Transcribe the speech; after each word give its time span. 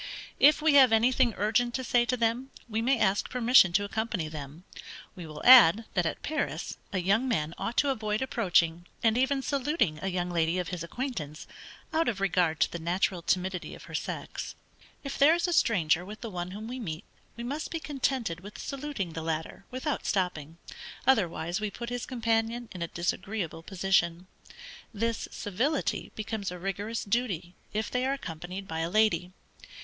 If 0.39 0.63
we 0.63 0.73
have 0.73 0.91
anything 0.91 1.35
urgent 1.37 1.75
to 1.75 1.83
say 1.83 2.05
to 2.05 2.17
them, 2.17 2.49
we 2.67 2.81
may 2.81 2.97
ask 2.97 3.29
permission 3.29 3.71
to 3.73 3.83
accompany 3.83 4.27
them. 4.27 4.63
We 5.15 5.27
will 5.27 5.43
add, 5.45 5.85
that 5.93 6.07
at 6.07 6.23
Paris, 6.23 6.79
a 6.91 6.97
young 6.97 7.27
man 7.27 7.53
ought 7.59 7.77
to 7.77 7.89
avoid 7.91 8.23
approaching, 8.23 8.87
and 9.03 9.15
even 9.15 9.43
saluting 9.43 9.99
a 10.01 10.07
young 10.07 10.31
lady 10.31 10.57
of 10.57 10.69
his 10.69 10.81
acquaintance, 10.81 11.45
out 11.93 12.09
of 12.09 12.19
regard 12.19 12.59
to 12.61 12.71
the 12.71 12.79
natural 12.79 13.21
timidity 13.21 13.75
of 13.75 13.83
her 13.83 13.93
sex. 13.93 14.55
If 15.03 15.19
there 15.19 15.35
is 15.35 15.47
a 15.47 15.53
stranger 15.53 16.03
with 16.03 16.21
the 16.21 16.31
one 16.31 16.49
whom 16.49 16.67
we 16.67 16.79
meet, 16.79 17.03
we 17.37 17.43
must 17.43 17.69
be 17.69 17.79
contented 17.79 18.39
with 18.39 18.57
saluting 18.57 19.13
the 19.13 19.21
latter 19.21 19.65
without 19.69 20.07
stopping, 20.07 20.57
otherwise 21.05 21.61
we 21.61 21.69
put 21.69 21.91
his 21.91 22.07
companion 22.07 22.69
in 22.71 22.81
a 22.81 22.87
disagreeable 22.87 23.61
position. 23.61 24.25
This 24.91 25.27
civility 25.31 26.11
becomes 26.15 26.49
a 26.49 26.57
rigorous 26.57 27.03
duty 27.03 27.53
if 27.71 27.91
they 27.91 28.03
are 28.07 28.13
accompanied 28.13 28.67
by 28.67 28.79
a 28.79 28.89
lady. 28.89 29.31